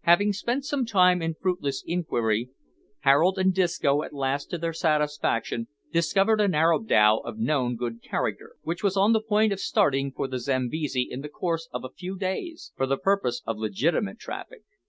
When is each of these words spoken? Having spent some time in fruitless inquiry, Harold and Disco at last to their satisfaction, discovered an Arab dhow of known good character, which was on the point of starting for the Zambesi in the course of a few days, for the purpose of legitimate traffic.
Having 0.00 0.32
spent 0.32 0.64
some 0.64 0.84
time 0.84 1.22
in 1.22 1.36
fruitless 1.40 1.84
inquiry, 1.86 2.50
Harold 3.02 3.38
and 3.38 3.54
Disco 3.54 4.02
at 4.02 4.12
last 4.12 4.50
to 4.50 4.58
their 4.58 4.72
satisfaction, 4.72 5.68
discovered 5.92 6.40
an 6.40 6.52
Arab 6.52 6.88
dhow 6.88 7.18
of 7.18 7.38
known 7.38 7.76
good 7.76 8.02
character, 8.02 8.54
which 8.62 8.82
was 8.82 8.96
on 8.96 9.12
the 9.12 9.22
point 9.22 9.52
of 9.52 9.60
starting 9.60 10.10
for 10.10 10.26
the 10.26 10.40
Zambesi 10.40 11.02
in 11.08 11.20
the 11.20 11.28
course 11.28 11.68
of 11.72 11.84
a 11.84 11.90
few 11.96 12.18
days, 12.18 12.72
for 12.76 12.86
the 12.88 12.98
purpose 12.98 13.40
of 13.46 13.56
legitimate 13.58 14.18
traffic. 14.18 14.64